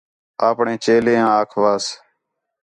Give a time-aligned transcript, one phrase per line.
[0.49, 1.85] آپݨے چیلیں آکھیواس